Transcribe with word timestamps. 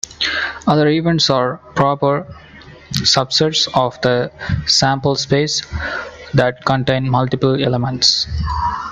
Other 0.65 0.87
events 0.87 1.29
are 1.29 1.57
proper 1.75 2.25
subsets 2.89 3.67
of 3.79 4.01
the 4.01 4.31
sample 4.65 5.13
space 5.15 5.61
that 6.33 6.65
contain 6.65 7.07
multiple 7.07 7.63
elements. 7.63 8.25